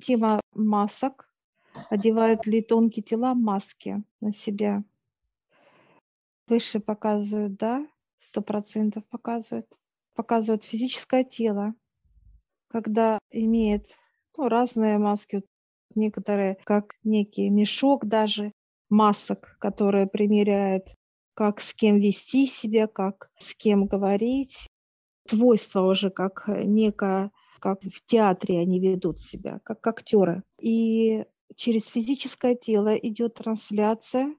[0.00, 1.28] Тема масок.
[1.90, 4.82] Одевают ли тонкие тела маски на себя?
[6.46, 7.86] Выше показывают, да,
[8.18, 9.78] сто процентов показывают.
[10.14, 11.74] Показывают физическое тело,
[12.68, 13.94] когда имеет
[14.36, 15.42] ну, разные маски,
[15.94, 18.52] некоторые как некий мешок даже
[18.88, 20.94] масок, которые примеряют,
[21.34, 24.66] как с кем вести себя, как с кем говорить.
[25.26, 27.30] Свойства уже как некое,
[27.60, 30.42] как в театре они ведут себя, как актеры.
[30.60, 31.24] И
[31.54, 34.34] через физическое тело идет трансляция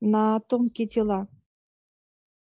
[0.00, 1.28] на тонкие тела.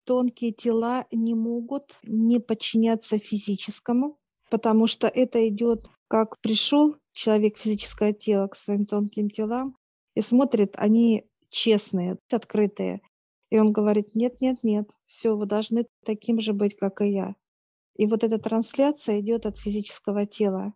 [0.05, 4.17] Тонкие тела не могут не подчиняться физическому,
[4.50, 9.78] потому что это идет, как пришел человек физическое тело к своим тонким телам
[10.16, 13.02] и смотрит, они честные, открытые.
[13.50, 17.36] И он говорит, нет, нет, нет, все, вы должны таким же быть, как и я.
[17.96, 20.74] И вот эта трансляция идет от физического тела.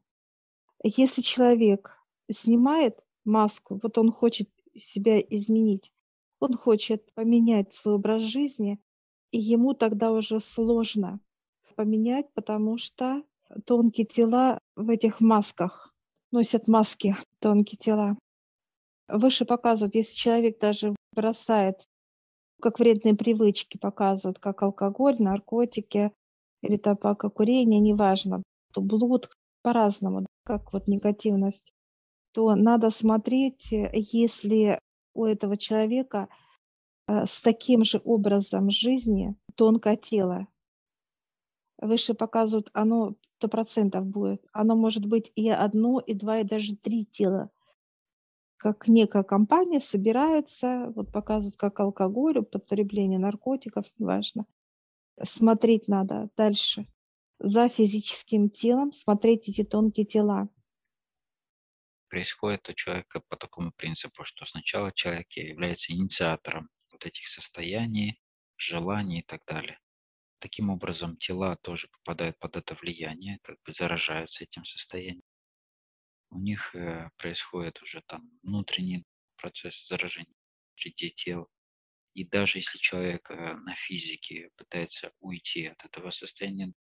[0.83, 1.97] Если человек
[2.31, 5.91] снимает маску, вот он хочет себя изменить,
[6.39, 8.79] он хочет поменять свой образ жизни,
[9.31, 11.19] и ему тогда уже сложно
[11.75, 13.23] поменять, потому что
[13.65, 15.93] тонкие тела в этих масках
[16.31, 18.17] носят маски, тонкие тела.
[19.07, 21.81] Выше показывают, если человек даже бросает,
[22.61, 26.11] как вредные привычки показывают, как алкоголь, наркотики
[26.61, 29.29] или табако, курение, неважно, то блуд
[29.61, 31.71] по-разному, как вот негативность,
[32.33, 34.79] то надо смотреть, если
[35.13, 36.29] у этого человека
[37.07, 40.47] э, с таким же образом жизни тонкое тело.
[41.79, 44.43] Выше показывают, оно сто процентов будет.
[44.51, 47.51] Оно может быть и одно, и два, и даже три тела
[48.57, 54.45] как некая компания собирается, вот показывают, как алкоголь, употребление наркотиков, неважно.
[55.23, 56.87] Смотреть надо дальше.
[57.39, 60.49] За физическим телом смотреть эти тонкие тела.
[62.09, 68.19] Происходит у человека по такому принципу, что сначала человек является инициатором вот этих состояний,
[68.55, 69.79] желаний и так далее.
[70.39, 75.23] Таким образом, тела тоже попадают под это влияние, как бы заражаются этим состоянием
[76.29, 79.05] у них э, происходит уже там внутренний
[79.37, 80.33] процесс заражения
[80.75, 81.47] среди тел.
[82.17, 86.73] И даже если человек э, на физике пытается уйти от этого состояния,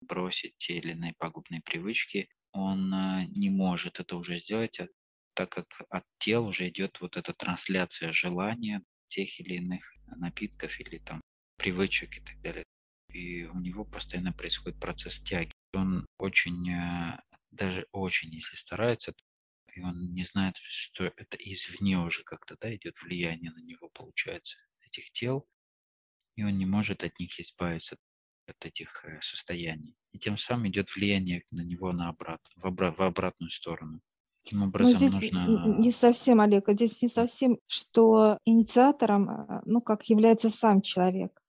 [0.00, 4.88] бросить те или иные пагубные привычки, он э, не может это уже сделать, а
[5.34, 9.84] так как от тел уже идет вот эта трансляция желания тех или иных
[10.16, 11.20] напитков или там
[11.58, 12.64] привычек и так далее.
[13.12, 15.52] И у него постоянно происходит процесс тяги.
[15.74, 16.72] Он очень
[17.50, 19.12] даже очень, если старается,
[19.76, 24.56] и он не знает, что это извне уже как-то, да, идет влияние на него, получается,
[24.86, 25.46] этих тел,
[26.36, 27.96] и он не может от них избавиться,
[28.46, 29.94] от этих э, состояний.
[30.12, 34.00] И тем самым идет влияние на него на обрат, в, обра- в обратную сторону.
[34.42, 35.78] Таким ну, образом, здесь нужно...
[35.78, 41.40] не совсем, Олег, а здесь не совсем, что инициатором, э, ну, как является сам человек.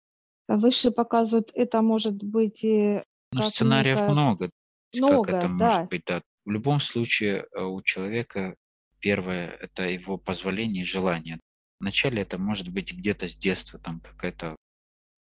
[0.48, 4.12] Выше показывают, это может быть и ну, сценариев некая...
[4.12, 4.50] много
[5.00, 5.74] много, как это да.
[5.74, 6.22] может быть, да.
[6.46, 8.56] В любом случае э, у человека
[9.00, 11.40] первое– это его позволение и желание.
[11.80, 14.56] Вначале это может быть где-то с детства, там какая-то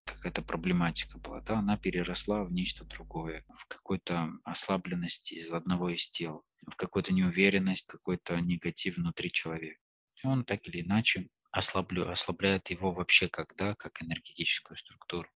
[0.05, 6.09] какая-то проблематика была, да, она переросла в нечто другое, в какую-то ослабленность из одного из
[6.09, 9.79] тел, в какую-то неуверенность, какой-то негатив внутри человека.
[10.23, 15.29] Он так или иначе ослаблю, ослабляет его вообще как, да, как энергетическую структуру.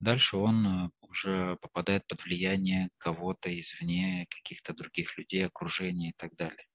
[0.00, 6.34] Дальше он э, уже попадает под влияние кого-то извне, каких-то других людей, окружения и так
[6.36, 6.66] далее.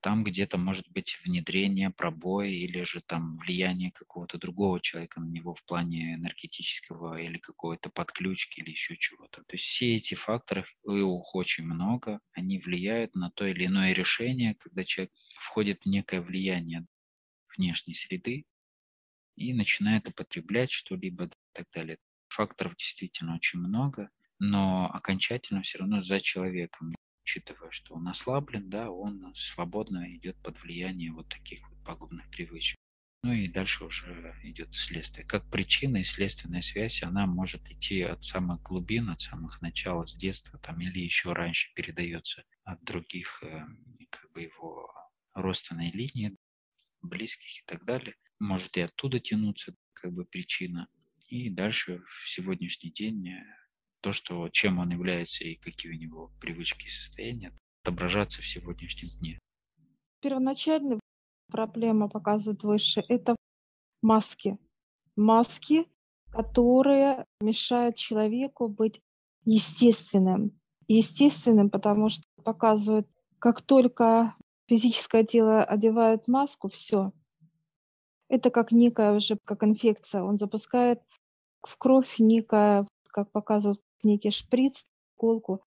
[0.00, 5.54] Там где-то может быть внедрение, пробой или же там влияние какого-то другого человека на него
[5.54, 9.42] в плане энергетического или какой-то подключки или еще чего-то.
[9.44, 14.54] То есть все эти факторы, их очень много, они влияют на то или иное решение,
[14.54, 16.86] когда человек входит в некое влияние
[17.56, 18.46] внешней среды
[19.36, 21.98] и начинает употреблять что-либо и так далее.
[22.30, 26.94] Факторов действительно очень много, но окончательно все равно за человеком,
[27.24, 32.76] учитывая, что он ослаблен, да, он свободно идет под влияние вот таких вот пагубных привычек.
[33.22, 35.26] Ну и дальше уже идет следствие.
[35.26, 40.14] Как причина и следственная связь, она может идти от самых глубин, от самых начал, с
[40.14, 43.66] детства там, или еще раньше передается от других э,
[44.08, 44.90] как бы его
[45.34, 46.34] родственной линии,
[47.02, 48.14] близких и так далее.
[48.38, 50.88] Может и оттуда тянуться как бы причина.
[51.30, 53.44] И дальше в сегодняшний день э,
[54.00, 59.10] то, что, чем он является и какие у него привычки и состояния, отображаться в сегодняшнем
[59.20, 59.38] дне.
[60.20, 60.98] Первоначальная
[61.46, 63.36] проблема, показывает выше, это
[64.02, 64.58] маски.
[65.14, 65.86] Маски,
[66.32, 69.00] которые мешают человеку быть
[69.44, 70.60] естественным.
[70.88, 74.34] Естественным, потому что показывают как только
[74.68, 77.12] физическое тело одевает маску, все.
[78.28, 80.22] Это как некая уже, как инфекция.
[80.22, 81.00] Он запускает
[81.62, 84.84] в кровь некая, как показывают, некий шприц,
[85.16, 85.62] колку,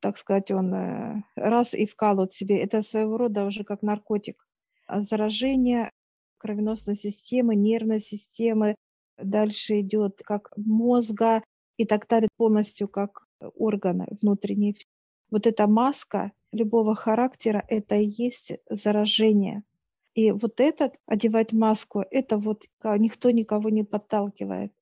[0.00, 2.58] так сказать, он э, раз и вкалывает себе.
[2.60, 4.46] Это своего рода уже как наркотик.
[4.86, 5.90] А заражение
[6.38, 8.74] кровеносной системы, нервной системы,
[9.18, 11.42] дальше идет как мозга
[11.76, 14.74] и так далее, полностью как органы внутренние.
[15.30, 19.62] Вот эта маска любого характера, это и есть заражение.
[20.14, 24.72] И вот этот, одевать маску, это вот никто никого не подталкивает.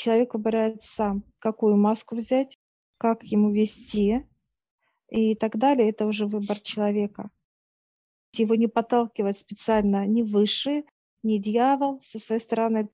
[0.00, 2.56] Человек выбирает сам, какую маску взять,
[2.96, 4.26] как ему вести
[5.10, 5.90] и так далее.
[5.90, 7.30] Это уже выбор человека.
[8.32, 10.84] Его не подталкивает специально ни выше,
[11.22, 12.88] ни дьявол со своей стороны,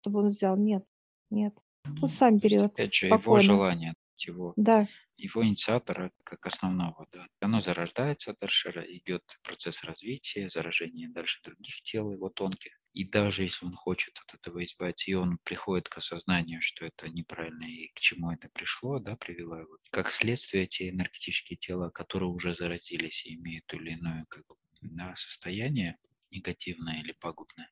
[0.00, 0.56] чтобы он взял.
[0.56, 0.82] Нет,
[1.28, 1.54] нет.
[2.00, 2.72] Он сам берет.
[2.72, 4.88] Опять же, его желание, его да
[5.18, 7.06] его инициатора как основного.
[7.12, 7.26] Да.
[7.40, 12.80] Оно зарождается, дальше идет процесс развития, заражения дальше других тел его тонких.
[12.96, 17.10] И даже если он хочет от этого избавиться, и он приходит к осознанию, что это
[17.10, 22.30] неправильно и к чему это пришло, да, привело его, как следствие эти энергетические тела, которые
[22.30, 24.44] уже заразились и имеют то или иное как
[24.80, 25.98] да, состояние
[26.30, 27.70] негативное или пагубное,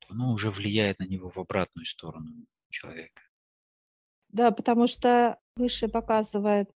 [0.00, 3.22] то оно уже влияет на него в обратную сторону человека.
[4.28, 6.70] Да, потому что выше показывает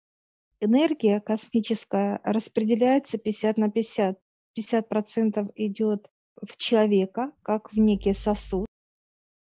[0.62, 4.20] энергия космическая распределяется 50 на 50.
[4.56, 6.10] 50% идет
[6.42, 8.68] в человека, как в некий сосуд,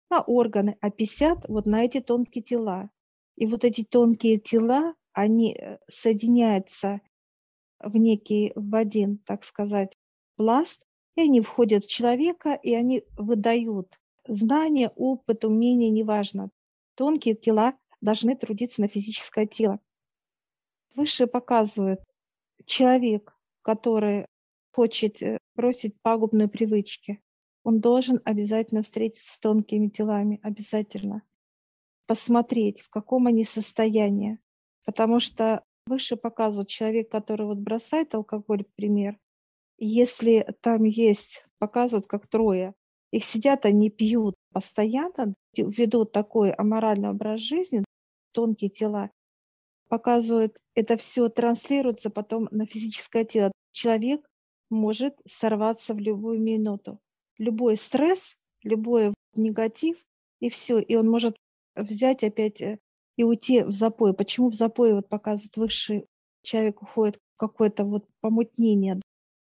[0.10, 2.90] на органы, а 50 вот на эти тонкие тела.
[3.36, 7.02] И вот эти тонкие тела, они э, соединяются
[7.80, 9.98] в некий, в один, так сказать,
[10.36, 10.86] пласт,
[11.16, 16.50] и они входят в человека, и они выдают знания, опыт, умения, неважно.
[16.96, 19.80] Тонкие тела должны трудиться на физическое тело.
[20.96, 22.02] Выше показывают
[22.66, 24.26] человек, который
[24.72, 27.22] хочет э, бросить пагубные привычки,
[27.64, 31.24] он должен обязательно встретиться с тонкими телами, обязательно.
[32.06, 34.40] Посмотреть, в каком они состоянии.
[34.86, 39.18] Потому что выше показывают человек, который вот бросает алкоголь, пример,
[39.78, 42.74] если там есть, показывают как трое,
[43.12, 47.84] их сидят, они пьют постоянно, ведут такой аморальный образ жизни,
[48.32, 49.12] тонкие тела,
[49.88, 53.52] показывают, это все транслируется потом на физическое тело.
[53.72, 54.27] Человек
[54.70, 57.00] может сорваться в любую минуту.
[57.38, 59.98] Любой стресс, любой негатив,
[60.40, 60.80] и все.
[60.80, 61.36] И он может
[61.76, 62.80] взять опять э,
[63.16, 64.14] и уйти в запой.
[64.14, 66.08] Почему в запой вот показывают высший
[66.44, 69.02] человек уходит в какое-то вот помутнение?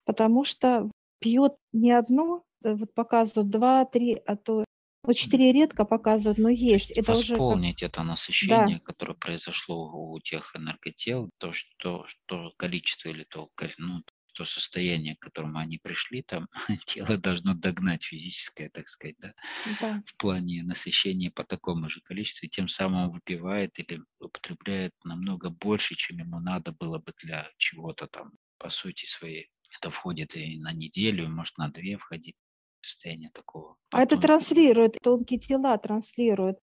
[0.05, 0.89] Потому что
[1.21, 4.65] пьет не одно, э, вот показывают два, три, а то
[5.05, 6.93] вот четыре редко показывают, но есть.
[6.93, 7.95] Это Восполнить уже как...
[7.95, 8.85] это насыщение, да.
[8.85, 13.49] которое произошло у тех энерготел, то, что, что количество или то,
[13.79, 16.49] ну, то состояние, к которому они пришли, там
[16.87, 19.35] тело должно догнать физическое, так сказать, да,
[19.81, 20.03] да.
[20.07, 25.95] в плане насыщения по такому же количеству, и тем самым выпивает или употребляет намного больше,
[25.95, 29.51] чем ему надо было бы для чего-то там, по сути своей.
[29.79, 32.37] Это входит и на неделю, может на две входить
[32.83, 33.77] состояние такого.
[33.91, 36.59] А это транслирует, тонкие тела транслируют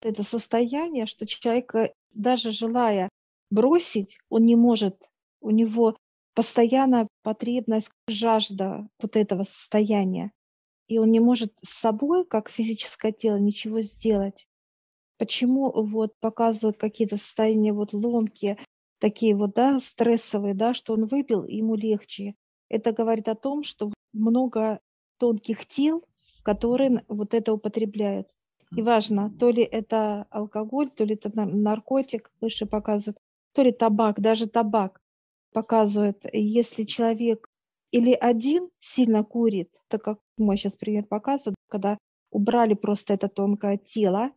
[0.00, 3.08] это состояние, что человек, э, даже желая
[3.50, 5.02] бросить, он не может,
[5.40, 5.96] у него
[6.36, 10.32] постоянно потребность, жажда вот этого состояния.
[10.86, 14.46] И он не может с собой, как физическое тело, ничего сделать.
[15.18, 18.58] Почему вот показывают какие-то состояния вот ломкие,
[19.00, 22.34] такие вот, да, стрессовые, да, что он выпил, ему легче.
[22.68, 24.80] Это говорит о том, что много
[25.18, 26.04] тонких тел,
[26.42, 28.28] которые вот это употребляют.
[28.76, 33.18] И важно, то ли это алкоголь, то ли это наркотик, выше показывают,
[33.54, 35.00] то ли табак, даже табак
[35.52, 37.48] показывает, если человек
[37.90, 41.98] или один сильно курит, так как мой сейчас пример показывает, когда
[42.30, 44.32] убрали просто это тонкое тело,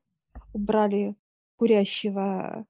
[0.53, 1.15] убрали
[1.57, 2.65] курящего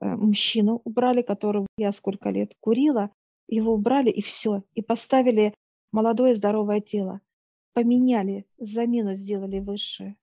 [0.00, 3.10] э, мужчину, убрали, который я сколько лет курила,
[3.48, 5.54] его убрали и все, и поставили
[5.92, 7.20] молодое здоровое тело
[7.74, 10.16] поменяли, замену сделали высшее.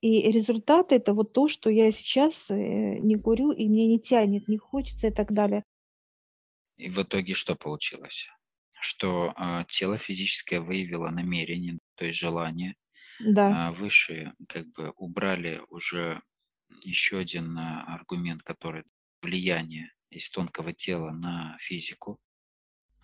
[0.00, 4.46] И результат это вот то, что я сейчас э, не курю, и мне не тянет,
[4.46, 5.64] не хочется и так далее.
[6.78, 8.26] И в итоге что получилось?
[8.80, 12.76] Что э, тело физическое выявило намерение, то есть желание.
[13.18, 13.68] Да.
[13.68, 16.22] Э, высшие как бы убрали уже
[16.82, 18.84] еще один э, аргумент, который
[19.20, 22.20] влияние из тонкого тела на физику.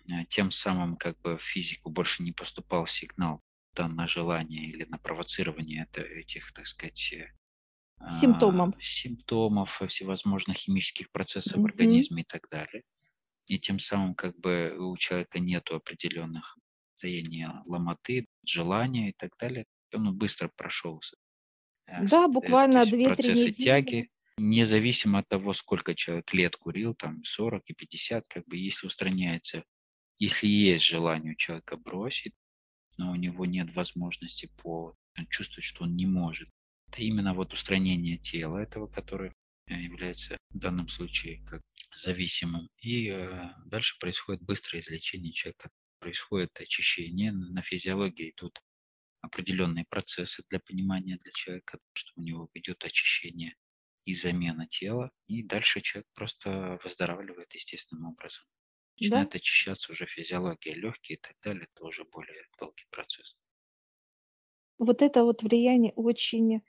[0.07, 3.41] Э, тем самым как бы в физику больше не поступал сигнал
[3.73, 7.29] да, на желание или на провоцирование это, этих, так сказать, э,
[8.09, 11.61] симптомов, симптомов всевозможных химических процессов mm-hmm.
[11.61, 12.83] в организме и так далее.
[13.47, 16.57] И тем самым как бы у человека нет определенных
[16.93, 19.65] состояний ломоты, желания и так далее.
[19.93, 21.01] Он быстро прошел
[21.87, 23.63] э, да, буквально 2-3 процессы недели.
[23.63, 28.87] тяги, независимо от того, сколько человек лет курил, там 40 и 50, как бы если
[28.87, 29.63] устраняется,
[30.19, 32.33] если есть желание у человека бросить,
[32.97, 36.49] но у него нет возможности по он чувствует, что он не может.
[36.87, 39.33] Это именно вот устранение тела этого, которое э,
[39.67, 41.61] является в данном случае как
[41.95, 42.69] зависимым.
[42.79, 45.69] И э, дальше происходит быстрое излечение человека,
[45.99, 47.31] происходит очищение.
[47.31, 48.61] На физиологии идут
[49.21, 53.55] определенные процессы для понимания для человека, что у него идет очищение
[54.05, 58.45] и замена тела, и дальше человек просто выздоравливает естественным образом.
[58.99, 59.37] Начинает да?
[59.37, 63.35] очищаться уже физиология, легкие и так далее, это уже более долгий процесс.
[64.77, 66.61] Вот это вот влияние очень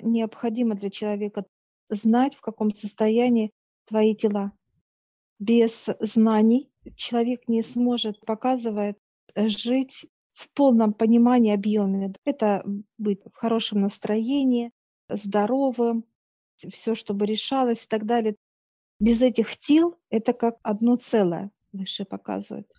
[0.00, 1.44] необходимо для человека
[1.90, 3.52] знать, в каком состоянии
[3.86, 4.52] твои тела.
[5.38, 8.98] Без знаний человек не сможет, показывает,
[9.34, 12.12] жить в полном понимании, объеме.
[12.24, 12.64] Это
[12.98, 14.72] быть в хорошем настроении,
[15.08, 16.04] здоровым,
[16.56, 18.36] все, чтобы решалось и так далее.
[18.98, 22.70] Без этих тел это как одно целое, выше показывает.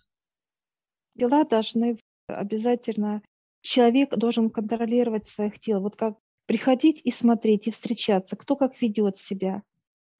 [1.14, 3.22] Дела должны обязательно,
[3.60, 5.80] человек должен контролировать своих тел.
[5.80, 6.16] Вот как
[6.52, 9.62] приходить и смотреть, и встречаться, кто как ведет себя,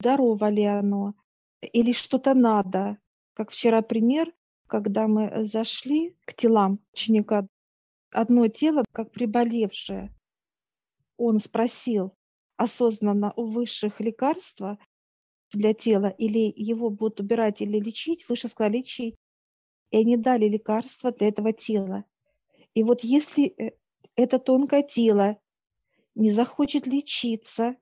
[0.01, 1.13] здорово ли оно,
[1.61, 2.97] или что-то надо.
[3.35, 4.33] Как вчера пример,
[4.67, 7.47] когда мы зашли к телам ученика,
[8.13, 10.17] одно тело как приболевшее.
[11.19, 12.17] Он спросил,
[12.57, 14.79] осознанно у высших лекарства
[15.53, 19.17] для тела, или его будут убирать или лечить, выше сказали лечить.
[19.91, 22.07] И они дали лекарства для этого тела.
[22.73, 23.73] И вот если э,
[24.17, 25.37] это тонкое тело
[26.15, 27.77] не захочет лечиться,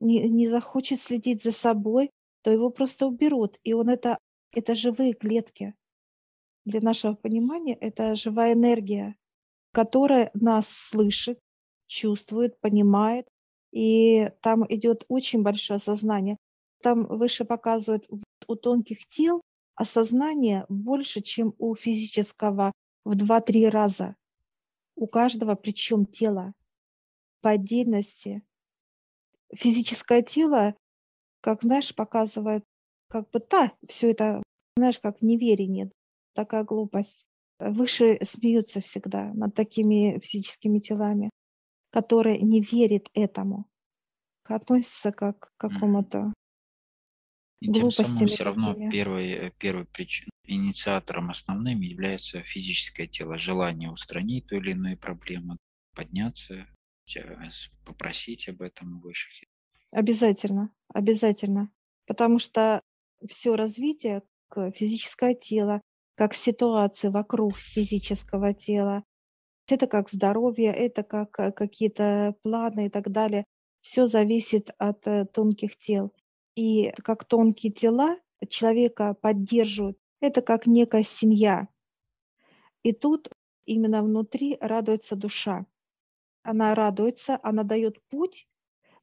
[0.00, 2.10] не, не захочет следить за собой,
[2.42, 3.58] то его просто уберут.
[3.62, 4.18] И он это,
[4.52, 5.74] это живые клетки.
[6.64, 9.16] Для нашего понимания это живая энергия,
[9.72, 11.38] которая нас слышит,
[11.86, 13.28] чувствует, понимает,
[13.72, 16.36] и там идет очень большое осознание.
[16.82, 18.08] Там выше показывают
[18.46, 19.42] у тонких тел
[19.74, 22.72] осознание больше, чем у физического
[23.04, 24.16] в 2-3 раза.
[24.94, 26.52] У каждого причем тело
[27.40, 28.42] по отдельности.
[29.54, 30.74] Физическое тело,
[31.40, 32.64] как знаешь, показывает,
[33.08, 34.42] как бы, да, все это,
[34.76, 35.90] знаешь, как неверие,
[36.34, 37.24] такая глупость.
[37.58, 41.30] Выше смеются всегда над такими физическими телами
[41.96, 43.66] который не верит этому,
[44.44, 46.34] относится как к какому-то
[47.62, 53.90] и тем самым все равно первой, э, первой причиной, инициатором основным является физическое тело, желание
[53.90, 55.56] устранить ту или иную проблему,
[55.94, 56.68] подняться,
[57.84, 59.48] попросить об этом у высших.
[59.90, 61.70] Обязательно, обязательно.
[62.06, 62.82] Потому что
[63.28, 64.22] все развитие
[64.74, 65.80] физическое тело,
[66.14, 69.04] как ситуации вокруг физического тела,
[69.68, 73.44] это как здоровье, это как э, какие-то планы и так далее.
[73.80, 76.12] Все зависит от э, тонких тел.
[76.54, 78.16] И как тонкие тела
[78.48, 81.68] человека поддерживают, это как некая семья.
[82.82, 83.28] И тут
[83.64, 85.66] именно внутри радуется душа.
[86.46, 88.46] Она радуется, она дает путь,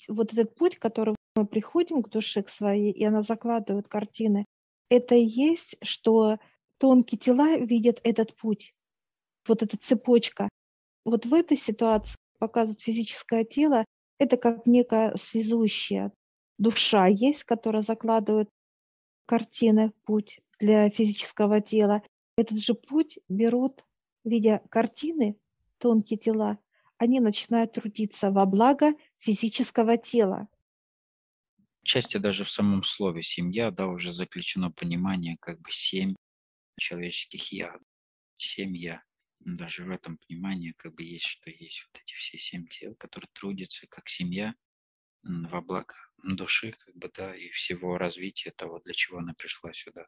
[0.07, 4.45] вот этот путь, который мы приходим к душе, к своей, и она закладывает картины,
[4.89, 6.37] это и есть, что
[6.77, 8.73] тонкие тела видят этот путь
[9.47, 10.47] вот эта цепочка.
[11.05, 13.83] Вот в этой ситуации показывает физическое тело,
[14.19, 16.13] это как некая связующая
[16.57, 18.49] душа есть, которая закладывает
[19.25, 22.03] картины, путь для физического тела.
[22.37, 23.83] Этот же путь берут,
[24.23, 25.37] видя картины,
[25.77, 26.57] тонкие тела,
[27.03, 30.47] они начинают трудиться во благо физического тела.
[31.83, 36.15] Части даже в самом слове «семья» да, уже заключено понимание как бы семь
[36.79, 37.75] человеческих «я»,
[38.37, 39.03] семья
[39.45, 43.29] даже в этом понимании как бы есть, что есть вот эти все семь тел, которые
[43.33, 44.55] трудятся как семья
[45.23, 45.93] во благо
[46.23, 50.07] души, как бы, да, и всего развития того, для чего она пришла сюда.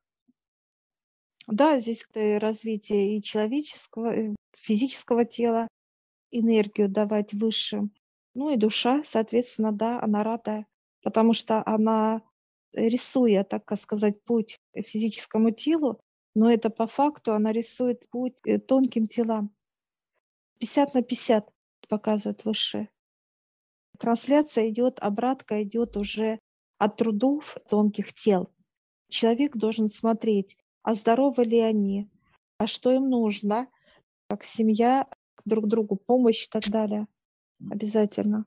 [1.48, 5.68] Да, здесь развитие и человеческого, и физического тела,
[6.40, 7.90] энергию давать выше.
[8.34, 10.66] Ну и душа, соответственно, да, она рада,
[11.02, 12.22] потому что она,
[12.74, 16.00] рисуя, так сказать, путь физическому телу,
[16.36, 19.56] но это по факту она рисует путь э, тонким телам.
[20.60, 21.50] 50 на 50
[21.88, 22.90] показывает выше.
[23.98, 26.40] Трансляция идет, обратка идет уже
[26.78, 28.50] от трудов тонких тел.
[29.10, 32.10] Человек должен смотреть, а здоровы ли они,
[32.58, 33.68] а что им нужно,
[34.28, 35.08] как семья,
[35.46, 37.08] друг другу помощь и так далее.
[37.72, 38.46] Обязательно.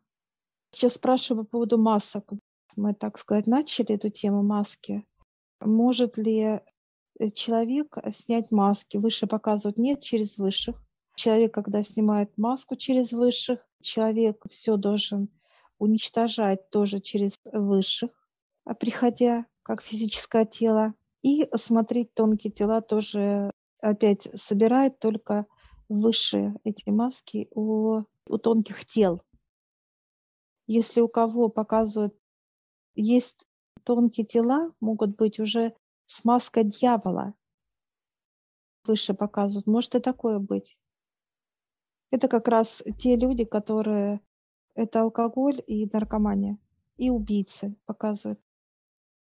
[0.70, 2.30] Сейчас спрашиваю по поводу масок.
[2.76, 5.04] Мы, так сказать, начали эту тему маски.
[5.60, 6.60] Может ли
[7.18, 8.96] э, человек э, снять маски.
[8.96, 10.76] Выше показывают нет через высших.
[11.16, 15.28] Человек, когда снимает маску через высших, человек все должен
[15.78, 18.10] уничтожать тоже через высших,
[18.64, 20.94] а приходя как физическое тело.
[21.22, 23.50] И смотреть тонкие тела тоже
[23.80, 25.46] опять собирает только
[25.88, 29.22] высшие эти маски у, у тонких тел.
[30.66, 32.14] Если у кого показывают,
[32.94, 33.46] есть
[33.84, 35.74] тонкие тела, могут быть уже
[36.06, 37.34] с маской дьявола.
[38.84, 39.66] Выше показывают.
[39.66, 40.78] Может и такое быть.
[42.10, 44.20] Это как раз те люди, которые...
[44.74, 46.58] Это алкоголь и наркомания.
[46.96, 48.40] И убийцы показывают.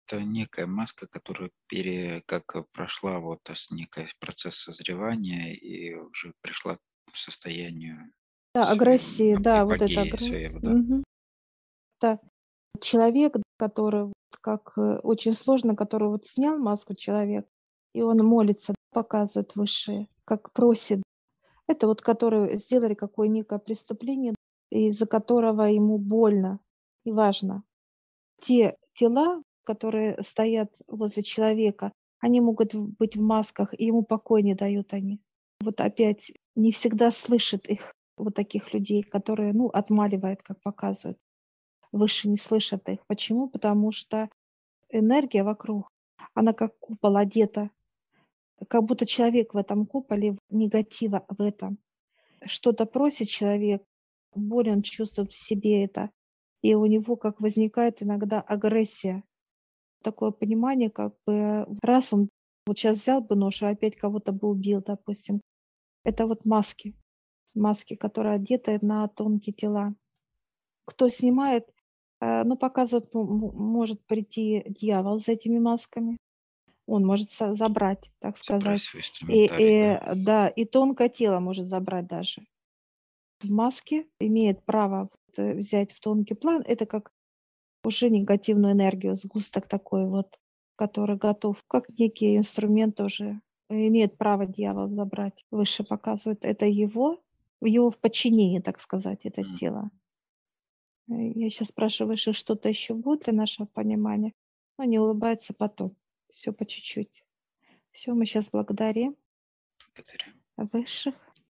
[0.06, 7.16] Это некая маска, которая пере, как прошла вот некий процесс созревания и уже пришла к
[7.16, 8.12] состоянию
[8.54, 10.48] да, агрессии, да, вот это агрессия.
[10.48, 10.70] Своего, да.
[10.72, 11.04] Угу.
[12.00, 12.20] да.
[12.80, 17.46] Человек, который как э, очень сложно, который вот снял маску человек,
[17.94, 21.02] и он молится, показывает высшие, как просит.
[21.66, 24.34] Это вот которые сделали какое некое преступление,
[24.70, 26.60] из-за которого ему больно
[27.04, 27.64] и важно.
[28.40, 34.54] Те тела, которые стоят возле человека, они могут быть в масках, и ему покой не
[34.54, 35.20] дают они.
[35.60, 41.18] Вот опять не всегда слышит их, вот таких людей, которые, ну, отмаливает, как показывают.
[41.92, 43.06] Выше не слышат их.
[43.06, 43.48] Почему?
[43.48, 44.28] Потому что
[44.90, 45.88] энергия вокруг,
[46.34, 47.70] она как купол одета,
[48.68, 51.78] как будто человек в этом куполе, негатива в этом.
[52.44, 53.82] Что-то просит человек,
[54.34, 56.10] боль он чувствует в себе это,
[56.62, 59.22] и у него как возникает иногда агрессия
[60.04, 62.28] такое понимание, как бы раз он
[62.66, 65.40] вот сейчас взял бы нож и опять кого-то бы убил, допустим.
[66.04, 66.94] Это вот маски,
[67.54, 69.94] маски, которые одеты на тонкие тела.
[70.86, 71.68] Кто снимает,
[72.20, 76.18] э, ну, показывает, может прийти дьявол за этими масками.
[76.86, 78.82] Он может забрать, так сказать.
[79.28, 80.12] И, и, да.
[80.14, 82.42] да, и тонкое тело может забрать даже.
[83.40, 86.62] В маске имеет право э, взять в тонкий план.
[86.66, 87.13] Это как
[87.84, 90.38] уже негативную энергию, сгусток такой вот,
[90.76, 95.44] который готов, как некий инструмент уже имеет право дьявол забрать.
[95.50, 97.22] Выше показывает, это его,
[97.60, 99.54] его в подчинении, так сказать, это mm.
[99.54, 99.90] тело.
[101.08, 104.32] Э, я сейчас спрашиваю, выше что-то еще будет для нашего понимания?
[104.78, 105.96] Но не улыбается потом.
[106.30, 107.24] Все по чуть-чуть.
[107.92, 109.16] Все, мы сейчас благодарим.
[109.94, 110.34] Благодарим.
[110.56, 111.14] Высших.